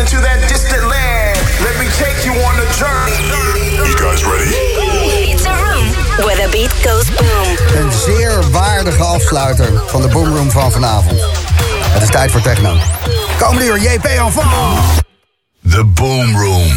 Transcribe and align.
into 0.00 0.16
that 0.22 0.48
distant 0.48 0.82
land. 0.88 1.36
Let 1.60 1.76
me 1.78 1.86
take 2.00 2.24
you 2.24 2.32
on 2.32 2.54
a 2.56 2.68
journey. 2.80 3.20
You 3.84 3.94
guys 4.00 4.24
ready? 4.24 4.48
It's 5.28 5.44
a 5.44 5.52
room 5.64 5.88
where 6.24 6.36
the 6.36 6.48
beat 6.50 6.72
goes 6.84 7.08
boom. 7.16 7.82
Een 7.82 7.92
zeer 7.92 8.50
waardige 8.50 9.02
afsluiter 9.02 9.82
van 9.86 10.02
de 10.02 10.08
Boomroom 10.08 10.50
van 10.50 10.72
vanavond. 10.72 11.20
Het 11.92 12.02
is 12.02 12.10
tijd 12.10 12.30
voor 12.30 12.40
techno. 12.40 12.76
Komende 13.38 13.64
uur 13.64 13.78
JP 13.78 14.04
Enfant. 14.04 14.48
The 15.70 15.84
Boom 15.84 16.36
Room. 16.36 16.72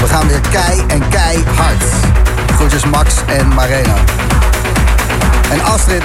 We 0.00 0.06
gaan 0.08 0.28
weer 0.28 0.40
kei 0.50 0.84
en 0.86 1.08
keihard. 1.08 1.84
Groetjes 2.54 2.84
Max 2.84 3.14
en 3.26 3.48
Mareno. 3.48 3.94
En 5.50 5.62
Astrid, 5.62 6.02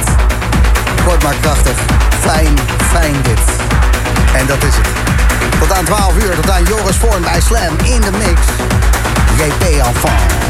kort 1.05 1.23
maar 1.23 1.35
krachtig. 1.41 1.77
Fijn, 2.19 2.53
fijn 2.91 3.15
dit. 3.21 3.39
En 4.33 4.47
dat 4.47 4.63
is 4.63 4.75
het. 4.75 4.87
Tot 5.59 5.73
aan 5.73 5.85
12 5.85 6.23
uur, 6.23 6.35
tot 6.35 6.49
aan 6.49 6.63
Joris 6.63 6.95
Vorm 6.95 7.21
bij 7.21 7.41
Slam 7.41 7.75
in 7.83 8.01
de 8.01 8.11
mix. 8.11 8.39
JP 9.37 9.63
Enfant. 9.63 10.44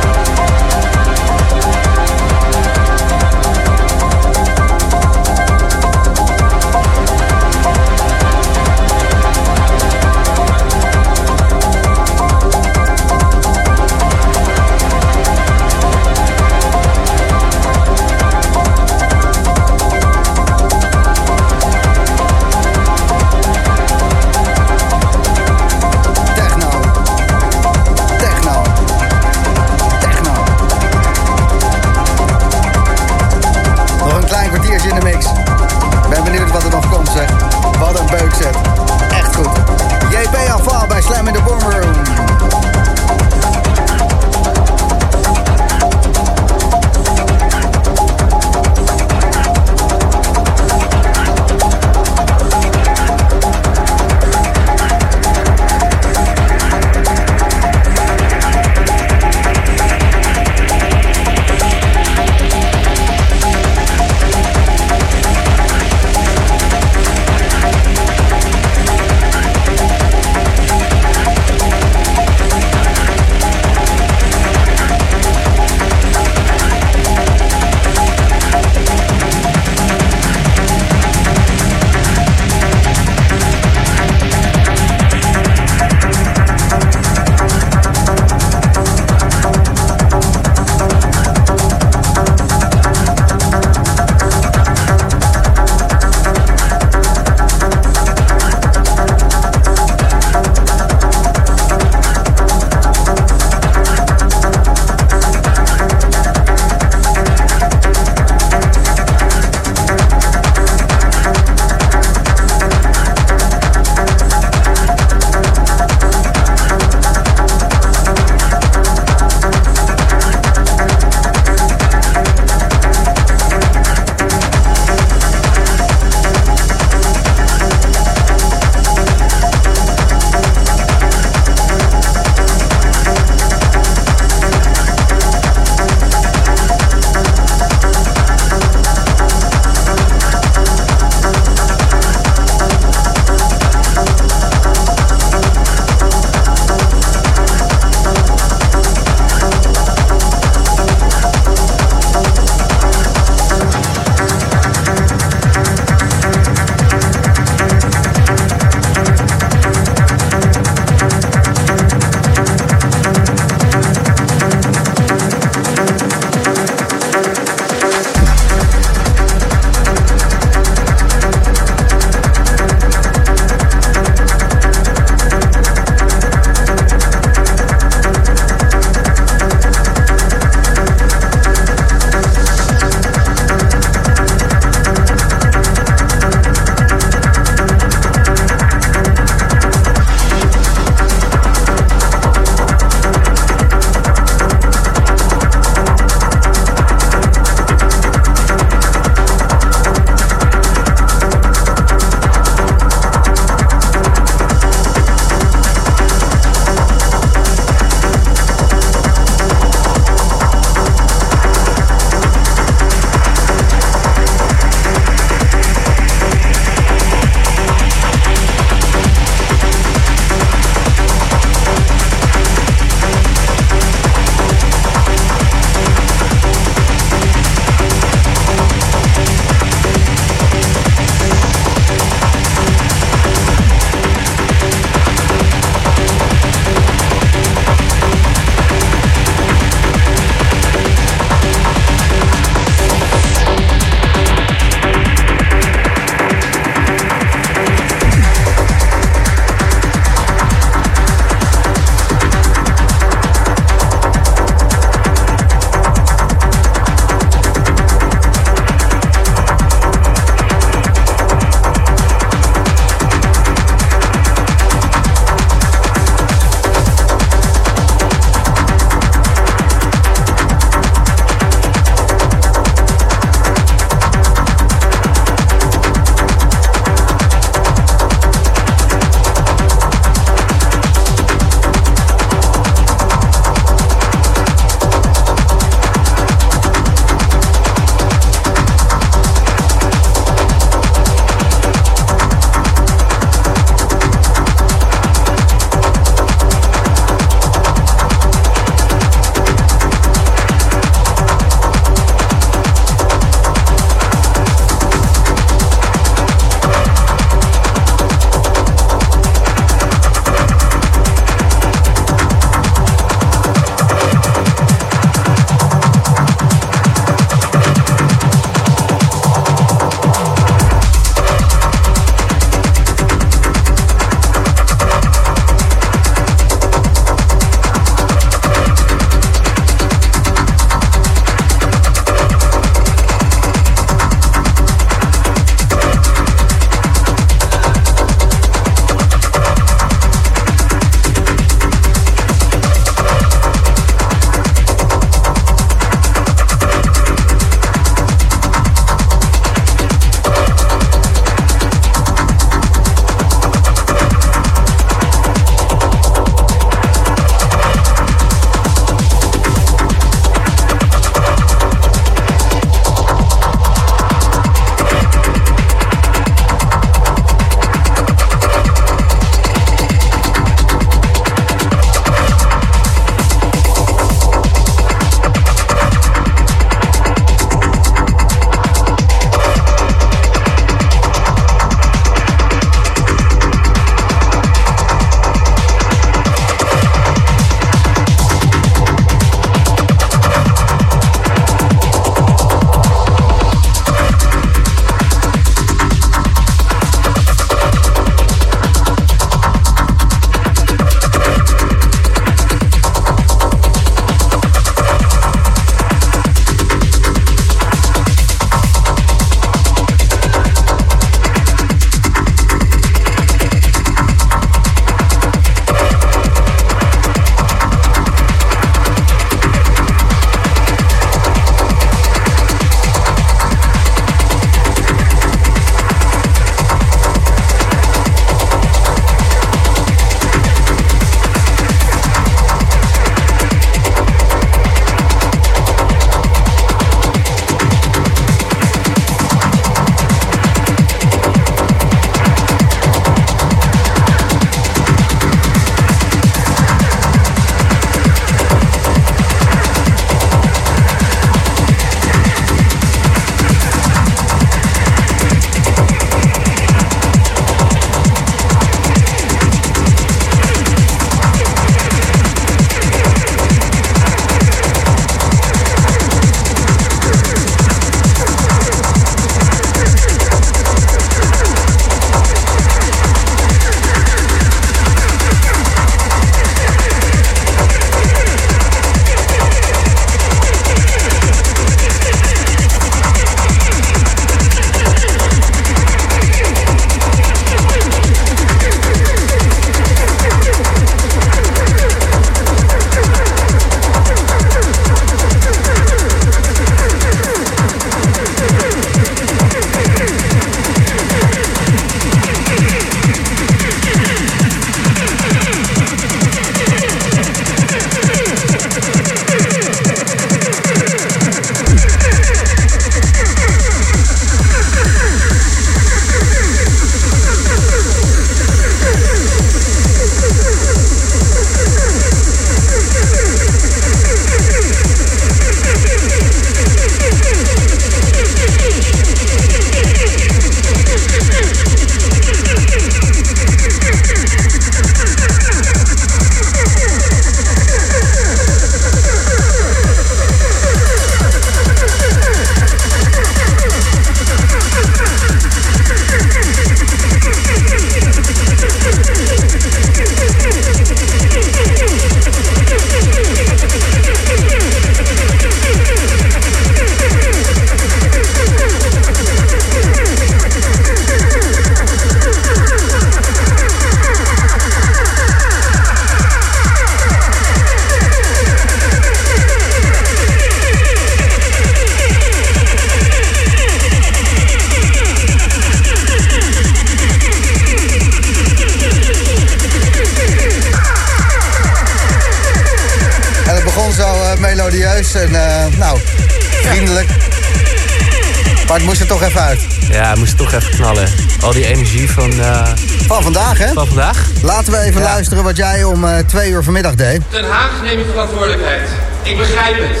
Toch 589.18 589.28
even 589.28 589.40
uit. 589.40 589.66
Ja, 589.90 590.12
we 590.12 590.18
moesten 590.18 590.38
toch 590.38 590.52
even 590.52 590.70
knallen. 590.70 591.08
Al 591.42 591.52
die 591.52 591.66
energie 591.66 592.10
van, 592.10 592.40
eh, 592.40 592.62
Van 593.06 593.22
vandaag, 593.22 593.58
hè? 593.58 593.72
van 593.72 593.86
vandaag. 593.86 594.18
Laten 594.42 594.72
we 594.72 594.78
even 594.78 595.00
Ja. 595.00 595.06
luisteren 595.06 595.44
wat 595.44 595.56
jij 595.56 595.84
om 595.84 596.04
eh, 596.04 596.18
twee 596.26 596.50
uur 596.50 596.62
vanmiddag 596.62 596.94
deed. 596.94 597.20
Den 597.30 597.44
Haag 597.50 597.70
neem 597.82 597.98
je 597.98 598.04
verantwoordelijkheid. 598.04 598.88
Ik 599.22 599.36
begrijp 599.36 599.76
het. 599.76 600.00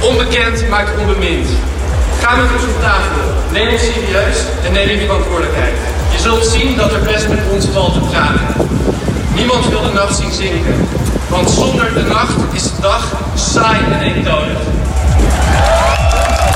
Onbekend 0.00 0.68
maakt 0.68 0.90
onbemind. 1.00 1.48
Ga 2.22 2.36
met 2.36 2.44
ons 2.54 2.62
op 2.62 2.80
tafel. 2.80 3.22
Neem 3.52 3.68
ons 3.68 3.80
serieus 3.82 4.36
en 4.66 4.72
neem 4.72 4.88
je 4.88 4.98
verantwoordelijkheid. 5.06 5.74
Je 6.12 6.18
zult 6.18 6.46
zien 6.46 6.76
dat 6.76 6.92
er 6.92 7.00
best 7.02 7.28
met 7.28 7.38
ons 7.50 7.64
valt 7.72 7.92
te 7.94 8.00
praten. 8.00 8.46
Niemand 9.34 9.68
wil 9.68 9.82
de 9.82 9.92
nacht 9.92 10.16
zien 10.16 10.32
zinken. 10.32 10.88
Want 11.28 11.50
zonder 11.50 11.94
de 11.94 12.02
nacht 12.02 12.36
is 12.52 12.62
de 12.62 12.80
dag 12.80 13.04
saai 13.34 13.78
en 13.92 14.00
eentonig. 14.00 14.58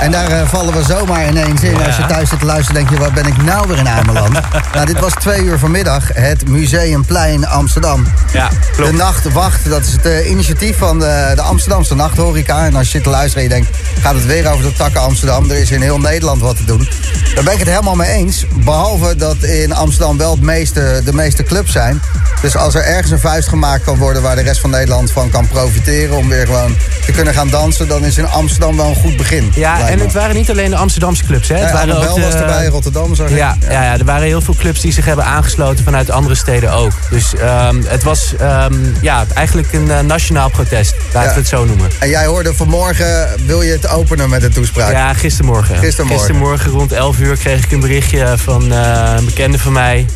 En 0.00 0.10
daar 0.10 0.30
eh, 0.30 0.48
vallen 0.48 0.74
we 0.74 0.82
zomaar 0.82 1.28
ineens 1.28 1.62
in. 1.62 1.84
Als 1.86 1.96
je 1.96 2.06
thuis 2.06 2.28
zit 2.28 2.38
te 2.38 2.44
luisteren, 2.44 2.74
denk 2.74 2.90
je, 2.90 3.04
wat 3.04 3.14
ben 3.14 3.26
ik 3.26 3.42
nou 3.42 3.68
weer 3.68 3.78
in 3.78 3.88
aanbeland? 3.88 4.32
nou, 4.74 4.86
dit 4.86 5.00
was 5.00 5.12
twee 5.12 5.42
uur 5.42 5.58
vanmiddag, 5.58 6.08
het 6.12 6.48
Museumplein 6.48 7.46
Amsterdam. 7.46 8.06
Ja, 8.32 8.48
De 8.48 8.56
klopt. 8.76 8.92
Nacht 8.92 9.32
Wacht, 9.32 9.68
dat 9.68 9.80
is 9.80 9.92
het 9.92 10.06
eh, 10.06 10.30
initiatief 10.30 10.78
van 10.78 10.98
de, 10.98 11.32
de 11.34 11.42
Amsterdamse 11.42 11.94
Nachthoreca. 11.94 12.66
En 12.66 12.74
als 12.74 12.84
je 12.84 12.90
zit 12.92 13.02
te 13.02 13.10
luisteren 13.10 13.44
en 13.44 13.56
je 13.56 13.62
denkt, 13.62 13.78
gaat 14.00 14.14
het 14.14 14.26
weer 14.26 14.50
over 14.50 14.64
de 14.64 14.72
takken 14.72 15.00
Amsterdam? 15.00 15.50
Er 15.50 15.56
is 15.56 15.70
in 15.70 15.80
heel 15.80 15.98
Nederland 15.98 16.40
wat 16.40 16.56
te 16.56 16.64
doen. 16.64 16.88
Daar 17.34 17.44
ben 17.44 17.52
ik 17.52 17.58
het 17.58 17.68
helemaal 17.68 17.96
mee 17.96 18.10
eens. 18.10 18.44
Behalve 18.64 19.16
dat 19.16 19.42
in 19.42 19.72
Amsterdam 19.74 20.16
wel 20.16 20.30
het 20.30 20.42
meeste, 20.42 21.00
de 21.04 21.14
meeste 21.14 21.42
clubs 21.42 21.72
zijn. 21.72 22.00
Dus 22.40 22.56
als 22.56 22.74
er 22.74 22.82
ergens 22.82 23.10
een 23.10 23.18
vuist 23.18 23.48
gemaakt 23.48 23.84
kan 23.84 23.98
worden 23.98 24.22
waar 24.22 24.36
de 24.36 24.42
rest 24.42 24.60
van 24.60 24.70
Nederland 24.70 25.10
van 25.10 25.30
kan 25.30 25.48
profiteren... 25.48 26.16
om 26.16 26.28
weer 26.28 26.46
gewoon 26.46 26.76
te 27.06 27.12
kunnen 27.12 27.34
gaan 27.34 27.48
dansen, 27.48 27.88
dan 27.88 28.04
is 28.04 28.18
in 28.18 28.26
Amsterdam 28.28 28.76
wel 28.76 28.86
een 28.88 28.94
goed 28.94 29.16
begin. 29.16 29.52
Ja, 29.54 29.88
en 29.88 29.98
me. 29.98 30.04
het 30.04 30.12
waren 30.12 30.34
niet 30.36 30.50
alleen 30.50 30.70
de 30.70 30.76
Amsterdamse 30.76 31.24
clubs. 31.24 31.48
Hè. 31.48 31.54
Het 31.54 31.68
Ja, 31.68 31.72
waren 31.72 31.96
ook 32.08 32.14
de- 32.14 32.20
was 32.20 32.34
erbij, 32.34 32.66
Rotterdam 32.66 33.14
zag 33.14 33.28
ik. 33.28 33.36
Ja, 33.36 33.56
ja. 33.60 33.82
Ja, 33.82 33.98
er 33.98 34.04
waren 34.04 34.26
heel 34.26 34.40
veel 34.40 34.54
clubs 34.54 34.80
die 34.80 34.92
zich 34.92 35.04
hebben 35.04 35.24
aangesloten 35.24 35.84
vanuit 35.84 36.10
andere 36.10 36.34
steden 36.34 36.72
ook. 36.72 36.92
Dus 37.10 37.34
ehm, 37.34 37.76
het 37.86 38.02
was 38.02 38.34
ehm, 38.38 38.74
ja, 39.00 39.24
eigenlijk 39.34 39.72
een 39.72 39.90
eh, 39.90 40.00
nationaal 40.00 40.50
protest, 40.50 40.94
laten 41.12 41.28
Ja. 41.28 41.34
we 41.34 41.40
het 41.40 41.48
zo 41.48 41.64
noemen. 41.64 41.90
En 41.98 42.08
jij 42.08 42.26
hoorde 42.26 42.54
vanmorgen, 42.54 43.28
wil 43.46 43.62
je 43.62 43.72
het 43.72 43.88
openen 43.88 44.28
met 44.30 44.42
een 44.42 44.52
toespraak? 44.52 44.90
Ja, 44.92 45.12
gistermorgen. 45.14 45.76
Gistermorgen. 45.78 46.18
Gistermorgen 46.26 46.70
rond 46.70 46.92
11 46.92 47.18
uur 47.18 47.36
kreeg 47.36 47.64
ik 47.64 47.72
een 47.72 47.80
berichtje 47.80 48.34
van 48.38 48.72
eh, 48.72 49.12
een 49.16 49.24
bekende 49.24 49.58
van 49.58 49.72
mij, 49.72 50.06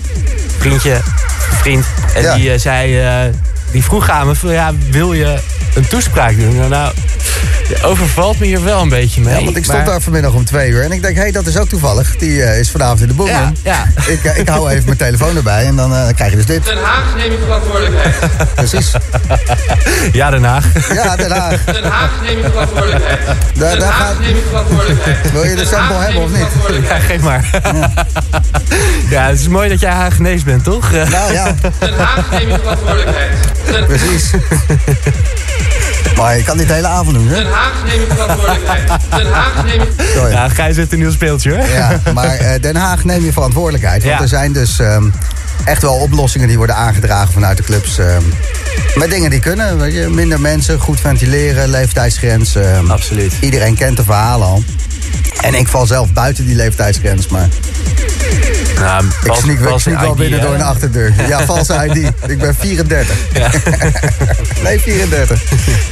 vriendje, 0.59 0.97
vriend. 1.61 1.85
En 2.15 2.23
Ja. 2.23 2.35
die 2.35 2.53
eh, 2.53 2.59
zei, 2.59 3.01
eh, 3.01 3.15
die 3.73 3.85
vroeg 3.85 4.11
aan 4.11 4.27
me 4.27 4.35
van 4.35 4.53
ja, 4.53 4.73
wil 4.91 5.13
je 5.13 5.39
een 5.75 5.87
toespraak 5.89 6.37
doen? 6.39 6.57
Nou, 6.57 6.69
Nou, 6.69 6.93
je 7.69 7.83
overvalt 7.83 8.39
me 8.39 8.47
hier 8.47 8.65
wel 8.65 8.81
een 8.81 8.89
beetje 8.89 9.21
mee. 9.21 9.39
Ja, 9.39 9.45
want 9.45 9.57
ik 9.57 9.65
stond 9.65 9.79
maar- 9.79 9.87
daar 9.87 10.01
vanmiddag 10.01 10.33
om 10.33 10.45
twee 10.45 10.71
uur 10.71 10.83
en 10.85 10.93
ik 10.93 11.03
denk, 11.03 11.15
hé, 11.17 11.23
hey, 11.23 11.31
dat 11.33 11.47
is 11.47 11.57
ook 11.59 11.69
toevallig. 11.69 12.17
Die 12.17 12.43
eh, 12.43 12.59
is 12.59 12.71
vanavond 12.71 13.01
in 13.01 13.07
de 13.09 13.15
boom. 13.15 13.27
Ja, 13.29 13.53
ja. 13.63 13.87
Ik, 14.07 14.25
eh, 14.25 14.39
ik 14.39 14.49
hou 14.49 14.71
even 14.71 14.85
mijn 14.85 14.97
telefoon 14.97 15.37
erbij 15.37 15.65
en 15.67 15.77
dan, 15.77 15.95
eh, 15.95 16.15
krijg 16.15 16.31
je 16.31 16.37
dus 16.37 16.47
dit. 16.47 16.65
Den 16.65 16.77
Haag 16.83 17.17
neem 17.17 17.31
je 17.33 17.39
verantwoordelijkheid. 17.39 18.15
Precies. 18.55 18.93
Ja, 20.13 20.31
Den 20.31 20.45
Haag. 20.45 20.65
Ja, 20.95 21.17
Den 21.17 21.31
Haag. 21.31 21.65
Den 21.73 21.85
Haag 21.85 22.11
neem 22.23 22.39
je 22.39 22.45
verantwoordelijkheid. 22.51 23.19
Daar- 23.27 23.71
Den 23.71 23.79
daar 23.79 23.89
Haag 23.89 24.07
gaat- 24.07 24.21
neem 24.21 24.35
je 24.37 24.43
verantwoordelijkheid. 24.49 25.33
Wil 25.33 25.45
je 25.45 25.55
de 25.57 25.67
sample 25.67 25.97
hebben 25.97 26.23
of 26.23 26.31
niet? 26.31 26.87
Ja, 26.89 26.99
geef 26.99 27.21
maar. 27.21 27.51
ja, 29.11 29.27
het 29.29 29.39
is 29.41 29.49
mooi 29.49 29.69
dat 29.69 29.81
jij 29.81 29.91
Hagenees 29.93 30.43
bent, 30.43 30.65
toch? 30.65 30.91
Nou 30.91 31.33
ja, 31.33 31.55
Den 31.79 31.95
Haag 31.99 32.31
neem 32.31 32.49
je 32.49 32.59
verantwoordelijkheid. 32.59 33.31
Precies. 33.87 34.31
Maar 36.17 36.37
je 36.37 36.43
kan 36.43 36.57
dit 36.57 36.69
de 36.69 36.73
hele 36.75 36.87
avond 36.87 37.15
doen, 37.17 37.29
hè? 37.29 37.35
Den 37.35 37.47
Haag 37.53 37.73
neem 37.87 38.01
je 38.01 38.07
verantwoordelijkheid. 38.09 38.89
Den 39.17 39.33
Haag 39.33 39.65
neem 39.65 39.81
je... 39.81 40.13
Sorry. 40.15 40.31
Ja, 40.33 40.49
Gijs 40.49 40.77
heeft 40.77 40.93
een 40.93 40.99
nieuw 40.99 41.11
speeltje 41.11 41.51
hoor. 41.57 41.69
Ja, 41.69 42.01
maar 42.15 42.37
eh, 42.37 42.61
Den 42.61 42.77
Haag 42.77 43.05
neem 43.05 43.25
je 43.25 43.33
verantwoordelijkheid. 43.33 44.03
Want 44.03 44.15
Ja. 44.17 44.23
er 44.23 44.29
zijn 44.29 44.53
dus 44.53 44.79
ehm, 44.79 45.05
echt 45.65 45.83
wel 45.83 45.95
oplossingen 45.95 46.49
die 46.49 46.57
worden 46.57 46.77
aangedragen 46.77 47.33
vanuit 47.33 47.57
de 47.57 47.63
clubs. 47.63 47.99
ehm, 47.99 48.23
met 48.95 49.11
dingen 49.11 49.31
die 49.31 49.41
kunnen. 49.41 49.79
Weet 49.79 49.95
je, 49.95 50.09
minder 50.09 50.41
mensen, 50.41 50.79
goed 50.81 51.01
ventileren, 51.01 51.69
leeftijdsgrens. 51.69 52.55
ehm, 52.55 52.91
Absoluut. 52.91 53.33
Iedereen 53.41 53.75
kent 53.77 53.97
de 53.97 54.05
verhalen 54.05 54.47
al. 54.47 54.63
En 55.41 55.55
ik 55.55 55.69
val 55.69 55.87
zelf 55.87 56.13
buiten 56.13 56.47
die 56.47 56.55
leeftijdsgrens, 56.57 57.29
maar 57.29 57.49
Nou, 58.81 59.05
ik 59.05 59.13
vals- 59.27 59.39
sneak, 59.39 59.59
ik 59.59 59.65
valse 59.65 59.81
sneak 59.89 60.01
wel 60.01 60.11
ID, 60.11 60.17
binnen 60.17 60.41
door 60.41 60.55
een 60.55 60.63
achterdeur. 60.63 61.13
Ja, 61.29 61.45
valse 61.47 61.87
ID. 61.89 62.13
Ik 62.31 62.39
ben 62.39 62.55
34. 62.55 63.17
nee, 64.65 64.81
34. 64.81 65.43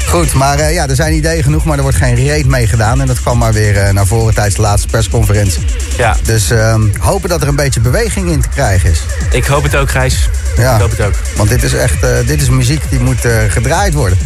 Goed, 0.09 0.33
maar 0.33 0.59
eh, 0.59 0.73
ja, 0.73 0.89
er 0.89 0.95
zijn 0.95 1.15
ideeën 1.15 1.43
genoeg, 1.43 1.65
maar 1.65 1.77
er 1.77 1.83
wordt 1.83 1.97
geen 1.97 2.15
reet 2.15 2.47
mee 2.47 2.67
gedaan. 2.67 3.01
En 3.01 3.07
dat 3.07 3.21
kwam 3.21 3.39
maar 3.39 3.53
weer 3.53 3.77
eh, 3.77 3.93
naar 3.93 4.07
voren 4.07 4.35
tijdens 4.35 4.57
de 4.57 4.63
laatste 4.63 4.89
persconferentie. 4.89 5.63
Ja, 5.97 6.17
Dus 6.23 6.51
ehm, 6.51 6.83
hopen 6.99 7.29
dat 7.29 7.43
er 7.43 7.49
een 7.49 7.57
beetje 7.57 7.81
beweging 7.81 8.31
in 8.31 8.41
te 8.41 8.49
krijgen 8.49 8.91
is. 8.91 9.01
ik 9.31 9.45
hoop 9.45 9.63
het 9.63 9.77
ook, 9.77 9.91
Gijs. 9.91 10.29
Ja. 10.57 10.75
Ik 10.75 10.81
hoop 10.81 10.91
het 10.91 11.01
ook. 11.01 11.15
Want 11.37 11.49
dit 11.49 11.63
is 11.63 11.75
echt 11.75 12.03
eh, 12.03 12.11
dit 12.27 12.41
is 12.43 12.49
muziek 12.49 12.83
die 12.91 13.01
moet 13.01 13.27
gedraaid 13.49 13.95
worden. 13.95 14.19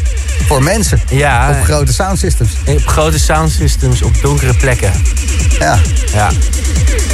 Voor 0.46 0.62
mensen. 0.62 1.00
Ja, 1.10 1.50
Op 1.50 1.64
grote 1.64 1.92
soundsystems. 1.92 2.50
op 2.66 2.86
grote 2.86 3.18
soundsystems 3.18 4.02
op 4.02 4.20
donkere 4.22 4.54
plekken. 4.54 4.92
Ja. 5.58 5.78
Ja, 6.12 6.30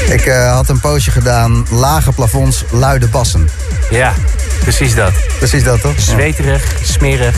Ik 0.08 0.26
eh, 0.26 0.52
had 0.52 0.68
een 0.68 0.80
poosje 0.80 1.10
gedaan. 1.10 1.66
Lage 1.70 2.12
plafonds, 2.12 2.64
luide 2.70 3.06
bassen. 3.08 3.48
ja 3.90 4.12
precies 4.60 4.94
dat. 4.94 5.12
Precies 5.38 5.64
dat, 5.64 5.80
toch? 5.80 5.92
Zweterig, 6.00 6.62
smerig. 6.82 7.36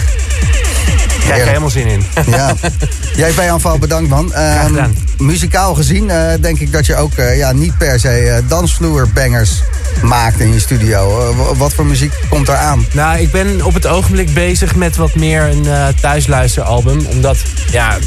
Krijg 1.21 1.43
je 1.43 1.49
helemaal 1.49 1.71
zin 1.71 1.87
in. 1.87 2.05
Ja. 2.27 2.55
Jij 3.17 3.51
aanval 3.51 3.79
bedankt 3.79 4.09
man. 4.11 4.33
Gedaan. 4.67 4.95
muzikaal 5.19 5.75
gezien 5.75 6.11
eh, 6.11 6.33
denk 6.41 6.59
ik 6.59 6.73
dat 6.73 6.87
je 6.87 6.97
ook 6.97 7.15
eh, 7.15 7.37
ja, 7.37 7.53
niet 7.53 7.79
per 7.79 8.01
se 8.01 8.09
eh, 8.09 8.43
dansvloerbangers 8.49 9.63
maakt 10.03 10.41
in 10.41 10.53
je 10.53 10.61
studio. 10.61 11.35
Wat 11.57 11.73
voor 11.73 11.87
muziek 11.87 12.13
komt 12.29 12.47
daar 12.47 12.57
aan? 12.57 12.87
Nou, 12.93 13.19
ik 13.19 13.31
ben 13.31 13.65
op 13.65 13.75
het 13.75 13.87
ogenblik 13.87 14.35
bezig 14.35 14.75
met 14.75 14.97
wat 14.97 15.15
meer 15.15 15.43
een 15.43 15.95
thuisluisteralbum. 16.01 17.07
Omdat, 17.07 17.37
ja... 17.71 17.99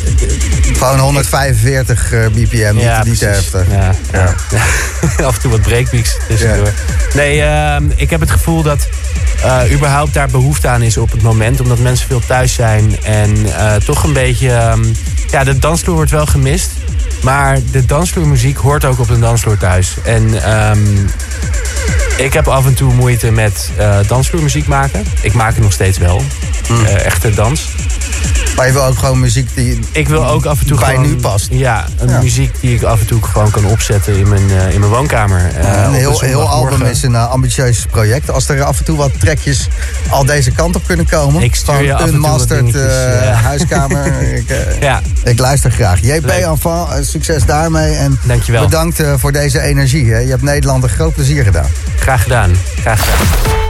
Gewoon 0.74 0.99
145 0.99 2.11
eh, 2.11 2.26
bpm, 2.28 2.78
ja, 2.78 3.03
niet 3.03 3.20
te 3.20 3.26
precies. 3.26 3.51
heftig. 3.51 3.66
Ja, 3.72 3.91
ja. 4.11 4.36
Af 5.28 5.36
en 5.36 5.41
toe 5.41 5.51
wat 5.51 5.61
breakbeats 5.61 6.18
tussendoor. 6.28 6.74
Nee, 7.14 7.41
ehm, 7.41 7.84
ik 7.95 8.09
heb 8.09 8.20
het 8.20 8.32
gevoel 8.32 8.61
dat 8.61 8.88
eh, 9.43 9.72
überhaupt 9.72 10.14
daar 10.14 10.28
behoefte 10.28 10.68
aan 10.68 10.82
is 10.82 10.97
op 10.97 11.11
het 11.11 11.22
moment. 11.22 11.61
Omdat 11.61 11.80
mensen 11.80 12.07
veel 12.07 12.22
thuis 12.28 12.53
zijn. 12.53 12.95
En 13.04 13.56
eh, 13.56 13.76
toch 13.76 14.04
een 14.04 14.14
beetje... 14.14 14.49
ehm, 14.49 14.84
ja, 15.32 15.43
de 15.43 15.60
dansvloer 15.60 15.95
wordt 15.95 16.12
wel 16.12 16.26
gemist. 16.26 16.72
Maar 17.24 17.60
de 17.72 17.86
dansvloermuziek 17.86 18.58
hoort 18.58 18.86
ook 18.86 18.99
op 18.99 19.10
een 19.10 19.20
dansvloer 19.20 19.58
thuis. 19.58 19.97
En 20.04 20.43
ehm, 20.43 20.80
ik 22.18 22.34
heb 22.34 22.47
af 22.47 22.66
en 22.66 22.74
toe 22.74 22.93
moeite 22.93 23.32
met 23.32 23.72
eh 23.78 23.97
dansvloermuziek 24.08 24.68
maken. 24.68 25.04
Ik 25.22 25.34
maak 25.34 25.54
het 25.54 25.64
nog 25.64 25.74
steeds 25.74 25.97
wel. 25.97 26.24
Hmm. 26.68 26.86
Eh, 26.86 27.06
echte 27.06 27.30
dans. 27.30 27.70
Maar 28.56 28.66
je 28.68 28.72
wil 28.74 28.84
ook 28.86 28.98
gewoon 28.98 29.20
muziek 29.20 29.50
die 29.56 29.80
Ik 29.92 30.08
wil 30.08 30.28
ook 30.28 30.46
af 30.46 30.60
en 30.60 30.66
toe 30.68 30.80
bij 30.80 30.90
gewoon... 30.90 31.08
nu 31.08 31.16
past. 31.16 31.48
Ja, 31.52 31.86
een 31.98 32.10
Ja. 32.10 32.20
muziek 32.22 32.56
die 32.60 32.76
ik 32.76 32.84
af 32.84 33.00
en 33.00 33.06
toe 33.06 33.22
gewoon 33.24 33.52
kan 33.52 33.66
opzetten 33.66 34.16
in 34.18 34.28
mijn, 34.30 34.50
eh, 34.50 34.74
in 34.74 34.80
mijn 34.80 34.92
woonkamer. 34.92 35.52
Eh, 35.56 35.84
een 35.84 35.94
heel, 35.94 36.20
heel 36.20 36.50
album 36.50 36.82
is 36.82 37.04
een 37.04 37.16
eh, 37.16 37.30
ambitieus 37.30 37.86
project. 37.92 38.30
Als 38.32 38.50
er 38.50 38.64
af 38.64 38.80
en 38.80 38.86
toe 38.86 38.98
wat 38.98 39.12
trekjes 39.20 39.68
al 40.10 40.26
deze 40.26 40.52
kant 40.52 40.76
op 40.76 40.86
kunnen 40.88 41.06
komen. 41.10 41.42
Ik 41.44 41.56
stuur 41.56 41.84
je 41.84 41.94
af 41.94 42.02
en 42.12 42.22
toe 42.22 42.72
eh, 42.82 43.26
ja. 43.26 43.32
huiskamer. 43.50 44.22
ik, 44.22 44.46
Ja, 44.80 45.02
ik 45.24 45.40
luister 45.40 45.72
graag. 45.72 46.00
JP. 46.02 46.26
Enfant, 46.28 47.06
succes 47.06 47.46
daarmee. 47.46 47.94
En 47.96 48.20
Dankjewel. 48.24 48.64
bedankt 48.64 49.04
voor 49.18 49.32
deze 49.32 49.62
energie. 49.62 50.12
Hè. 50.12 50.18
Je 50.20 50.30
hebt 50.30 50.42
Nederland 50.42 50.84
een 50.84 50.90
groot 50.90 51.14
plezier 51.14 51.44
gedaan. 51.44 51.68
graag 52.00 52.24
gedaan. 52.24 52.52
Graag 52.82 53.00
gedaan. 53.00 53.62